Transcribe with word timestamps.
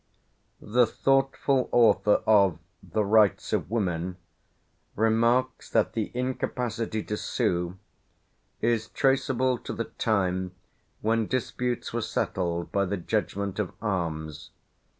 The 0.63 0.87
thoughtful 0.87 1.69
author 1.71 2.23
of 2.25 2.57
the 2.81 3.05
"Rights 3.05 3.53
of 3.53 3.69
Women" 3.69 4.17
remarks 4.95 5.69
that 5.69 5.93
the 5.93 6.09
incapacity 6.15 7.03
to 7.03 7.15
sue 7.15 7.77
is 8.61 8.87
"traceable 8.89 9.59
to 9.59 9.73
the 9.73 9.83
time 10.01 10.53
when 11.01 11.27
disputes 11.27 11.93
were 11.93 12.01
settled 12.01 12.71
by 12.71 12.85
the 12.85 12.97
judgment 12.97 13.59
of 13.59 13.73
arms. 13.79 14.49